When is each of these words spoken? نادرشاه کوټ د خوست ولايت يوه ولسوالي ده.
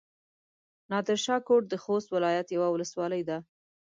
نادرشاه 0.91 1.39
کوټ 1.47 1.63
د 1.69 1.73
خوست 1.83 2.07
ولايت 2.15 2.47
يوه 2.55 2.67
ولسوالي 2.71 3.21
ده. 3.29 3.37